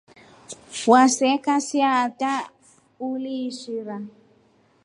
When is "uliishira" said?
3.09-3.97